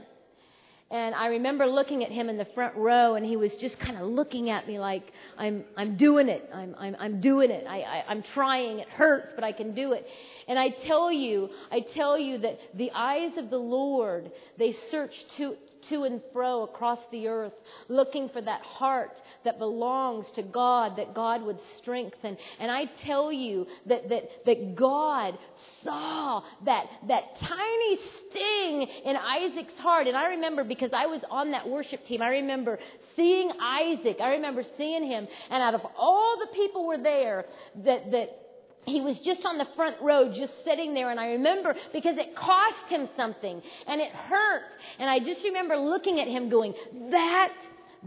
[0.90, 3.96] And I remember looking at him in the front row, and he was just kind
[3.96, 6.48] of looking at me like, I'm, I'm doing it.
[6.54, 7.66] I'm, I'm, I'm doing it.
[7.66, 8.80] I, I, I'm trying.
[8.80, 10.06] It hurts, but I can do it.
[10.46, 15.14] And I tell you, I tell you that the eyes of the Lord, they search
[15.38, 15.56] to,
[15.88, 17.52] to and fro across the earth,
[17.88, 19.12] looking for that heart
[19.44, 22.36] that belongs to God, that God would strengthen.
[22.58, 25.38] And I tell you that, that, that God
[25.82, 27.98] saw that, that tiny
[28.30, 30.06] sting in Isaac's heart.
[30.06, 32.78] And I remember because I was on that worship team, I remember
[33.16, 34.18] seeing Isaac.
[34.20, 35.26] I remember seeing him.
[35.50, 37.44] And out of all the people were there
[37.84, 38.43] that, that
[38.86, 41.10] he was just on the front row, just sitting there.
[41.10, 44.62] And I remember because it cost him something and it hurt.
[44.98, 46.74] And I just remember looking at him going,
[47.10, 47.52] that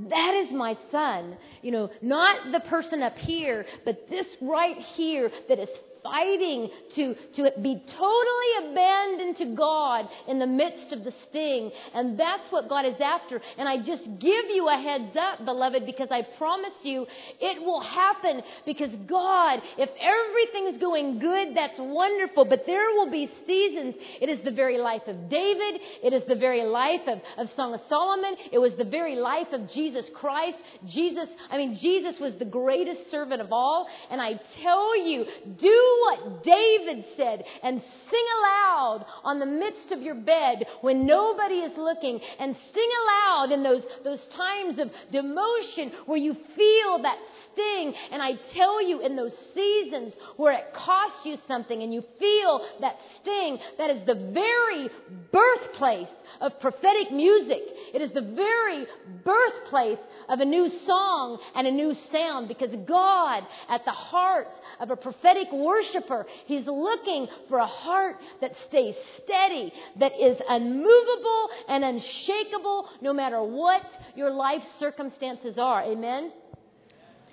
[0.09, 1.37] that is my son.
[1.61, 5.69] You know, not the person up here, but this right here that is
[6.09, 11.71] fighting to, to be totally abandoned to God in the midst of the sting.
[11.93, 13.41] And that's what God is after.
[13.57, 17.05] And I just give you a heads up, beloved, because I promise you
[17.39, 22.45] it will happen because God, if everything's going good, that's wonderful.
[22.45, 23.95] But there will be seasons.
[24.21, 25.81] It is the very life of David.
[26.03, 28.35] It is the very life of, of Song of Solomon.
[28.51, 30.57] It was the very life of Jesus Christ.
[30.87, 33.87] Jesus, I mean, Jesus was the greatest servant of all.
[34.09, 35.25] And I tell you,
[35.59, 41.55] do what David said and sing aloud on the midst of your bed when nobody
[41.55, 47.17] is looking and sing aloud in those, those times of demotion where you feel that
[47.53, 47.93] sting.
[48.11, 52.65] And I tell you, in those seasons where it costs you something and you feel
[52.81, 54.89] that sting, that is the very
[55.31, 56.07] birthplace
[56.41, 57.61] of prophetic music.
[57.93, 58.85] It is the very
[59.23, 64.47] birthplace of a new song and a new sound because God, at the heart
[64.79, 65.47] of a prophetic
[65.77, 73.13] worshiper, He's looking for a heart that stays steady, that is unmovable and unshakable no
[73.13, 73.83] matter what
[74.15, 75.83] your life circumstances are.
[75.83, 76.31] Amen?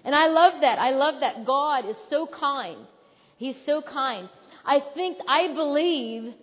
[0.05, 0.79] And I love that.
[0.79, 2.87] I love that God is so kind.
[3.37, 4.29] He's so kind.
[4.65, 6.35] I think, I believe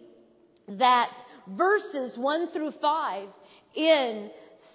[0.68, 1.12] that
[1.48, 3.28] verses 1 through 5
[3.76, 4.30] in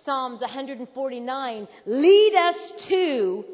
[0.05, 3.45] Psalms 149 lead us to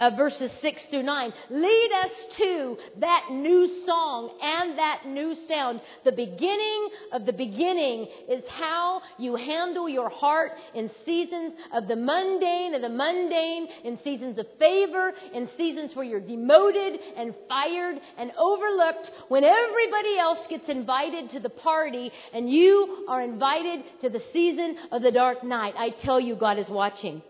[0.00, 5.80] uh, verses 6 through 9 lead us to that new song and that new sound.
[6.04, 11.96] The beginning of the beginning is how you handle your heart in seasons of the
[11.96, 17.98] mundane and the mundane, in seasons of favor, in seasons where you're demoted and fired
[18.16, 24.08] and overlooked, when everybody else gets invited to the party and you are invited to
[24.08, 25.74] the season of the dark night.
[25.76, 27.22] I tell you, God is watching.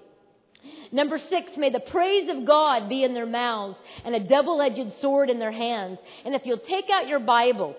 [0.91, 5.01] Number six, may the praise of God be in their mouths and a double edged
[5.01, 5.99] sword in their hands.
[6.25, 7.77] And if you'll take out your Bible,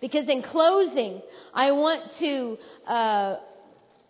[0.00, 1.20] because in closing,
[1.52, 3.36] I want to, uh,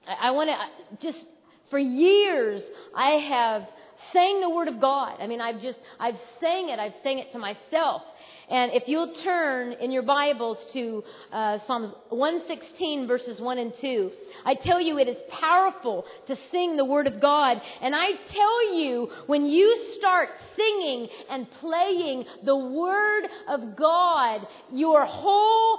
[0.07, 1.25] I want to just,
[1.71, 2.63] for years,
[2.95, 3.67] I have
[4.13, 5.17] sang the Word of God.
[5.21, 8.03] I mean, I've just, I've sang it, I've sang it to myself.
[8.51, 14.11] And if you'll turn in your Bibles to uh, Psalms 116, verses 1 and 2,
[14.45, 17.61] I tell you it is powerful to sing the Word of God.
[17.81, 25.07] And I tell you, when you start singing and playing the Word of God, your
[25.07, 25.79] whole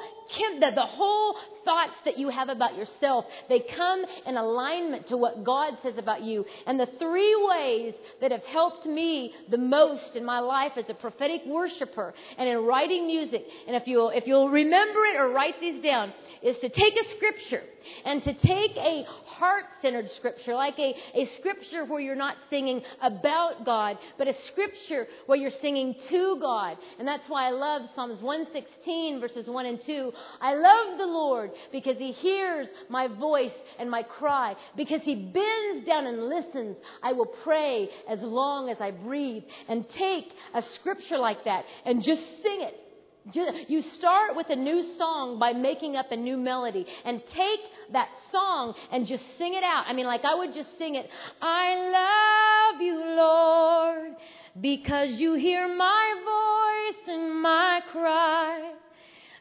[0.60, 5.44] the, the whole thoughts that you have about yourself, they come in alignment to what
[5.44, 6.46] God says about you.
[6.66, 10.94] And the three ways that have helped me the most in my life as a
[10.94, 15.60] prophetic worshiper and in writing music, and if you'll, if you'll remember it or write
[15.60, 17.64] these down, is to take a scripture
[18.04, 22.82] and to take a heart centered scripture, like a, a scripture where you're not singing
[23.02, 26.78] about God, but a scripture where you're singing to God.
[27.00, 30.14] And that's why I love Psalms 116, verses 1 and 2.
[30.42, 35.86] I love the Lord because he hears my voice and my cry, because he bends
[35.86, 36.78] down and listens.
[37.04, 39.44] I will pray as long as I breathe.
[39.68, 42.85] And take a scripture like that and just sing it
[43.34, 47.60] You start with a new song by making up a new melody and take
[47.92, 49.86] that song and just sing it out.
[49.88, 51.10] I mean, like I would just sing it.
[51.42, 54.16] I love you, Lord,
[54.62, 58.74] because you hear my voice and my cry.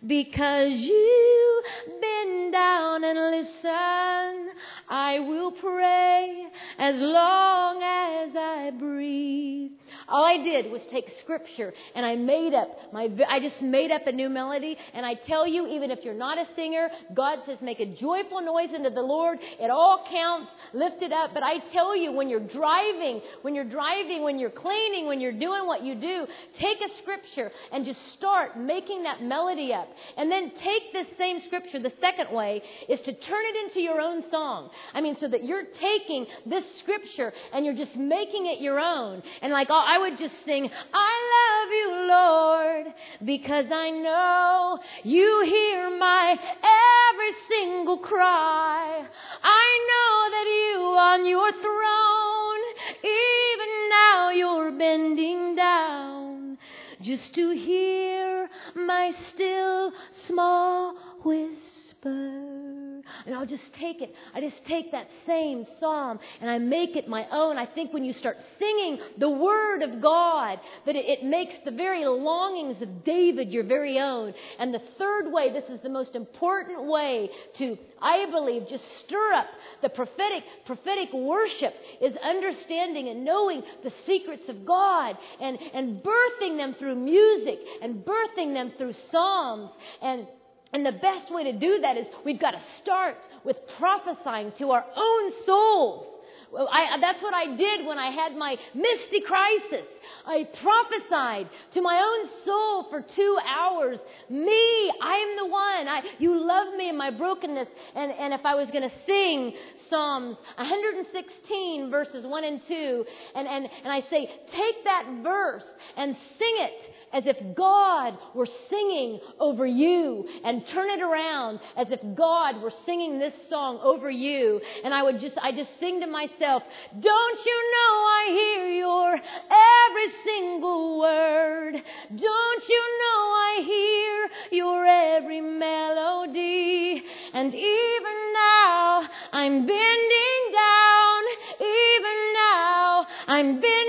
[0.06, 1.62] Because you
[2.00, 4.50] bend down and listen,
[4.88, 6.46] I will pray
[6.78, 9.73] as long as I breathe.
[10.08, 14.06] All I did was take scripture and I made up my, I just made up
[14.06, 14.76] a new melody.
[14.92, 18.40] And I tell you, even if you're not a singer, God says make a joyful
[18.40, 19.38] noise unto the Lord.
[19.60, 20.50] It all counts.
[20.72, 21.30] Lift it up.
[21.32, 25.32] But I tell you, when you're driving, when you're driving, when you're cleaning, when you're
[25.32, 26.26] doing what you do,
[26.58, 29.88] take a scripture and just start making that melody up.
[30.16, 31.78] And then take this same scripture.
[31.78, 34.70] The second way is to turn it into your own song.
[34.92, 39.22] I mean, so that you're taking this scripture and you're just making it your own.
[39.42, 45.42] And like, oh, I would just sing, I love you, Lord, because I know you
[45.44, 49.06] hear my every single cry.
[49.44, 52.62] I know that you on your throne,
[53.04, 56.58] even now you're bending down
[57.00, 62.83] just to hear my still small whisper.
[63.26, 64.14] And I'll just take it.
[64.34, 67.56] I just take that same psalm and I make it my own.
[67.56, 71.70] I think when you start singing the word of God, that it, it makes the
[71.70, 74.34] very longings of David your very own.
[74.58, 79.32] And the third way, this is the most important way to, I believe, just stir
[79.32, 79.46] up
[79.80, 86.56] the prophetic, prophetic worship is understanding and knowing the secrets of God and, and birthing
[86.56, 89.70] them through music and birthing them through psalms
[90.02, 90.26] and
[90.74, 94.72] and the best way to do that is we've got to start with prophesying to
[94.72, 96.08] our own souls.
[96.56, 99.86] I, uh, that's what I did when I had my misty crisis.
[100.26, 103.98] I prophesied to my own soul for two hours.
[104.28, 105.88] Me, I am the one.
[105.88, 107.68] I, you love me in my brokenness.
[107.94, 109.54] And, and if I was going to sing
[109.88, 113.04] Psalms 116 verses 1 and 2,
[113.34, 115.66] and, and, and I say, take that verse
[115.96, 121.86] and sing it as if God were singing over you and turn it around as
[121.90, 124.60] if God were singing this song over you.
[124.82, 126.64] And I would just, I just sing to myself,
[126.98, 131.74] don't you know I hear your every single word?
[132.14, 137.02] Don't you know I hear your every melody?
[137.32, 141.22] And even now I'm bending down,
[141.60, 143.83] even now I'm bending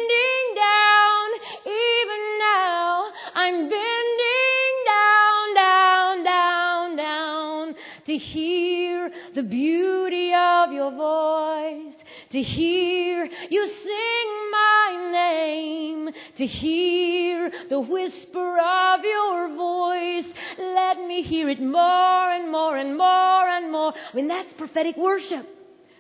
[9.36, 11.94] the beauty of your voice,
[12.32, 20.26] to hear you sing my name, to hear the whisper of your voice.
[20.58, 23.94] Let me hear it more and more and more and more.
[23.94, 25.46] I mean, that's prophetic worship.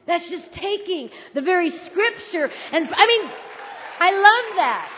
[0.08, 3.32] That's just taking the very scripture and, I mean,
[4.00, 4.92] I love that.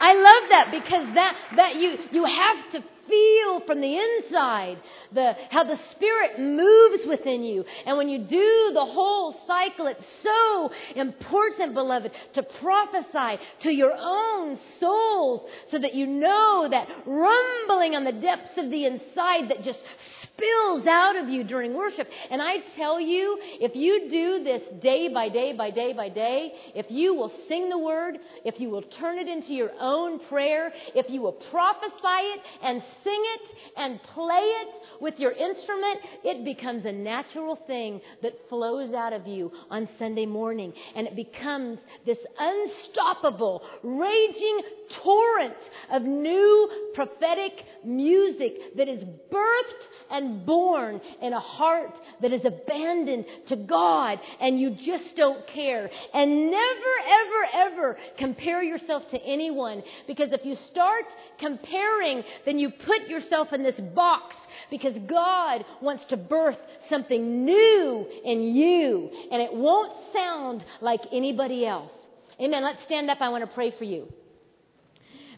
[0.00, 4.78] I love that because that, that you, you have to feel from the inside
[5.12, 7.64] the, how the Spirit moves within you.
[7.86, 13.94] And when you do the whole cycle, it's so important, beloved, to prophesy to your
[13.96, 19.62] own souls so that you know that rumbling on the depths of the inside that
[19.62, 19.82] just
[20.22, 22.08] spills out of you during worship.
[22.30, 26.52] And I tell you, if you do this day by day by day by day,
[26.74, 30.72] if you will sing the word, if you will turn it into your own prayer,
[30.94, 33.40] if you will prophesy it and sing it
[33.76, 39.26] and play it with your instrument, it becomes a natural thing that flows out of
[39.26, 40.72] you on Sunday morning.
[40.94, 44.60] And it becomes this unstoppable, raging
[45.02, 52.44] torrent of new prophetic music that is birthed and born in a heart that is
[52.44, 55.90] abandoned to God and you just don't care.
[56.14, 61.04] And never, ever, ever compare yourself to anyone because if you start
[61.38, 64.36] comparing, then you put yourself in this box
[64.70, 71.66] because God wants to birth something new in you and it won't sound like anybody
[71.66, 71.92] else.
[72.40, 72.62] Amen.
[72.62, 73.18] Let's stand up.
[73.20, 74.12] I want to pray for you.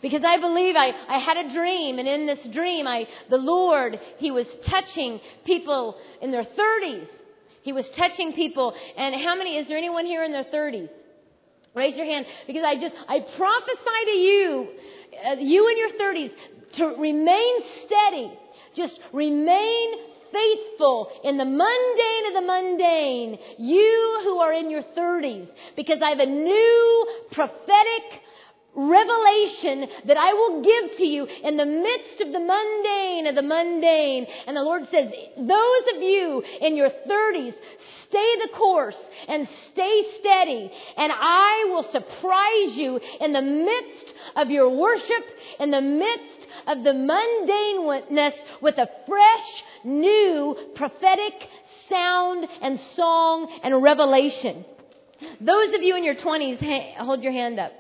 [0.05, 3.99] Because I believe I, I had a dream, and in this dream, I, the Lord,
[4.19, 7.09] He was touching people in their 30s.
[7.63, 8.75] He was touching people.
[8.99, 10.91] And how many, is there anyone here in their 30s?
[11.73, 12.27] Raise your hand.
[12.47, 14.69] Because I just, I prophesy to you,
[15.27, 16.33] uh, you in your 30s,
[16.75, 17.55] to remain
[17.87, 18.31] steady.
[18.77, 19.95] Just remain
[20.35, 23.39] faithful in the mundane of the mundane.
[23.57, 25.49] You who are in your 30s.
[25.77, 28.21] Because I have a new prophetic
[28.75, 33.43] revelation that I will give to you in the midst of the mundane of the
[33.43, 34.27] mundane.
[34.47, 37.55] And the Lord says, those of you in your 30s,
[38.09, 38.99] stay the course
[39.29, 40.73] and stay steady.
[40.97, 45.25] And I will surprise you in the midst of your worship,
[45.61, 51.49] in the midst of the mundaneness with a fresh, new prophetic
[51.89, 54.65] sound and song and revelation.
[55.41, 57.73] Those of you in your 20s, hold your hand up.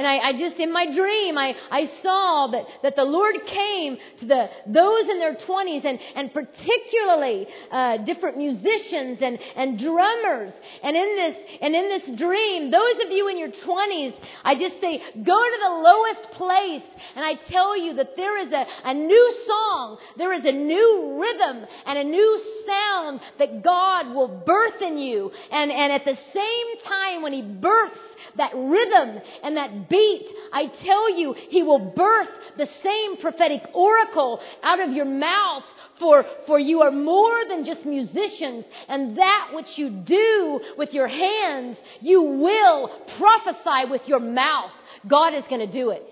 [0.00, 3.98] And I, I, just, in my dream, I, I saw that, that the Lord came
[4.20, 10.54] to the, those in their 20s and, and particularly, uh, different musicians and, and drummers.
[10.82, 14.80] And in this, and in this dream, those of you in your 20s, I just
[14.80, 16.82] say, go to the lowest place.
[17.14, 21.20] And I tell you that there is a, a new song, there is a new
[21.20, 25.30] rhythm and a new sound that God will birth in you.
[25.50, 28.00] And, and at the same time, when He births
[28.36, 34.40] that rhythm and that beat, I tell you, He will birth the same prophetic oracle
[34.62, 35.64] out of your mouth
[36.00, 41.06] for, for you are more than just musicians, and that which you do with your
[41.06, 44.72] hands, you will prophesy with your mouth.
[45.06, 46.04] God is going to do it.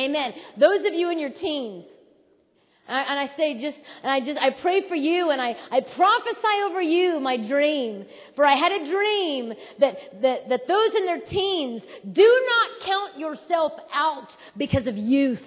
[0.00, 0.32] Amen.
[0.56, 1.84] Those of you in your teens,
[2.88, 6.62] and I say just, and I just, I pray for you and I, I prophesy
[6.66, 8.06] over you my dream.
[8.34, 11.82] For I had a dream that, that, that those in their teens
[12.12, 15.42] do not count yourself out because of youth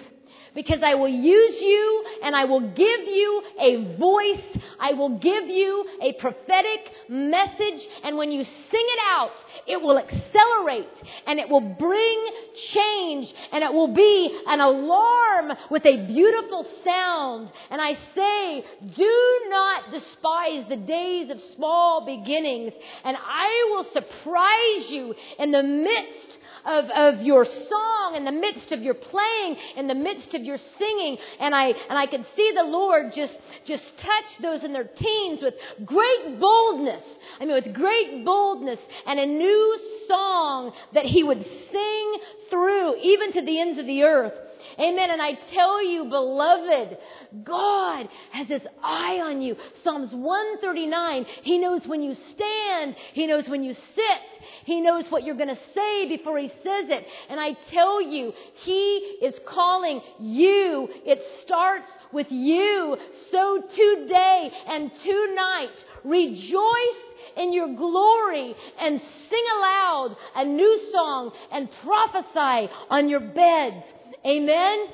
[0.54, 4.44] because I will use you and I will give you a voice.
[4.78, 7.82] I will give you a prophetic message.
[8.04, 9.32] And when you sing it out,
[9.66, 10.88] it will accelerate
[11.26, 17.50] and it will bring change and it will be an alarm with a beautiful sound.
[17.70, 22.72] And I say, do not despise the days of small beginnings
[23.04, 28.72] and I will surprise you in the midst of, of your song, in the midst
[28.72, 31.18] of your playing, in the midst of your singing.
[31.40, 35.40] And I, and I could see the Lord just, just touch those in their teens
[35.42, 35.54] with
[35.84, 37.04] great boldness.
[37.40, 42.16] I mean, with great boldness and a new song that He would sing
[42.50, 44.34] through, even to the ends of the earth.
[44.78, 45.10] Amen.
[45.10, 46.96] And I tell you, beloved,
[47.44, 49.56] God has his eye on you.
[49.82, 54.20] Psalms 139, he knows when you stand, he knows when you sit,
[54.64, 57.06] he knows what you're going to say before he says it.
[57.28, 58.32] And I tell you,
[58.64, 60.88] he is calling you.
[61.04, 62.96] It starts with you.
[63.30, 65.70] So today and tonight,
[66.04, 67.02] rejoice
[67.36, 73.84] in your glory and sing aloud a new song and prophesy on your beds.
[74.26, 74.86] Amen?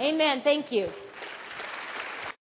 [0.00, 0.40] Amen.
[0.42, 0.90] Thank you.